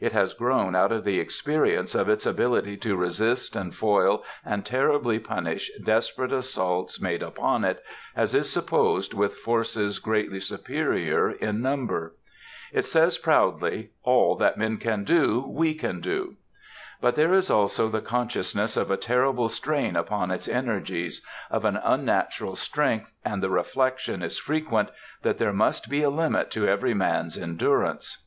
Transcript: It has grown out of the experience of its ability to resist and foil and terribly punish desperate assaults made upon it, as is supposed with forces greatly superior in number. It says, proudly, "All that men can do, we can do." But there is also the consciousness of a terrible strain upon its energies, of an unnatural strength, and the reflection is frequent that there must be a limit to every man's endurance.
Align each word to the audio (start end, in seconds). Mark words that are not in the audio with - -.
It 0.00 0.10
has 0.10 0.34
grown 0.34 0.74
out 0.74 0.90
of 0.90 1.04
the 1.04 1.20
experience 1.20 1.94
of 1.94 2.08
its 2.08 2.26
ability 2.26 2.76
to 2.78 2.96
resist 2.96 3.54
and 3.54 3.72
foil 3.72 4.24
and 4.44 4.66
terribly 4.66 5.20
punish 5.20 5.70
desperate 5.80 6.32
assaults 6.32 7.00
made 7.00 7.22
upon 7.22 7.64
it, 7.64 7.80
as 8.16 8.34
is 8.34 8.50
supposed 8.50 9.14
with 9.14 9.36
forces 9.36 10.00
greatly 10.00 10.40
superior 10.40 11.30
in 11.30 11.62
number. 11.62 12.16
It 12.72 12.86
says, 12.86 13.18
proudly, 13.18 13.90
"All 14.02 14.34
that 14.38 14.58
men 14.58 14.78
can 14.78 15.04
do, 15.04 15.44
we 15.46 15.74
can 15.74 16.00
do." 16.00 16.34
But 17.00 17.14
there 17.14 17.32
is 17.32 17.48
also 17.48 17.88
the 17.88 18.00
consciousness 18.00 18.76
of 18.76 18.90
a 18.90 18.96
terrible 18.96 19.48
strain 19.48 19.94
upon 19.94 20.32
its 20.32 20.48
energies, 20.48 21.24
of 21.52 21.64
an 21.64 21.76
unnatural 21.76 22.56
strength, 22.56 23.12
and 23.24 23.40
the 23.40 23.48
reflection 23.50 24.24
is 24.24 24.38
frequent 24.38 24.88
that 25.22 25.38
there 25.38 25.52
must 25.52 25.88
be 25.88 26.02
a 26.02 26.10
limit 26.10 26.50
to 26.50 26.66
every 26.66 26.94
man's 26.94 27.38
endurance. 27.38 28.24